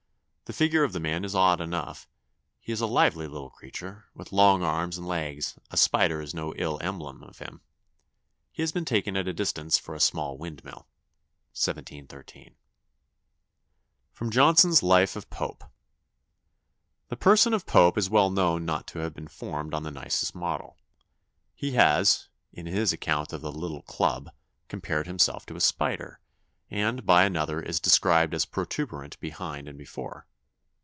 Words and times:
The 0.51 0.57
figure 0.57 0.83
of 0.83 0.91
the 0.91 0.99
man 0.99 1.23
is 1.23 1.33
odd 1.33 1.61
enough; 1.61 2.09
he 2.59 2.73
is 2.73 2.81
a 2.81 2.85
lively 2.85 3.25
little 3.25 3.49
creature, 3.51 4.07
with 4.13 4.33
long 4.33 4.63
arms 4.63 4.97
and 4.97 5.07
legs: 5.07 5.57
a 5.69 5.77
spider 5.77 6.19
is 6.21 6.33
no 6.33 6.53
ill 6.57 6.77
emblem 6.81 7.23
of 7.23 7.39
him. 7.39 7.61
He 8.51 8.61
has 8.61 8.73
been 8.73 8.83
taken 8.83 9.15
at 9.15 9.29
a 9.29 9.33
distance 9.33 9.77
for 9.77 9.95
a 9.95 9.99
small 10.01 10.37
windmill." 10.37 10.89
1713. 11.53 12.57
[Sidenote: 14.13 14.33
Johnson's 14.33 14.83
Life 14.83 15.15
of 15.15 15.29
Pope.] 15.29 15.63
"The 17.07 17.15
person 17.15 17.53
of 17.53 17.65
Pope 17.65 17.97
is 17.97 18.09
well 18.09 18.29
known 18.29 18.65
not 18.65 18.87
to 18.87 18.99
have 18.99 19.13
been 19.13 19.29
formed 19.29 19.73
on 19.73 19.83
the 19.83 19.89
nicest 19.91 20.35
model. 20.35 20.75
He 21.55 21.71
has, 21.75 22.27
in 22.51 22.65
his 22.65 22.91
account 22.91 23.31
of 23.31 23.39
the 23.39 23.53
Little 23.53 23.83
Club, 23.83 24.29
compared 24.67 25.07
himself 25.07 25.45
to 25.45 25.55
a 25.55 25.61
spider, 25.61 26.19
and, 26.69 27.05
by 27.05 27.23
another, 27.23 27.61
is 27.61 27.79
described 27.79 28.33
as 28.33 28.43
protuberant 28.45 29.17
behind 29.21 29.69
and 29.69 29.77
before. 29.77 30.27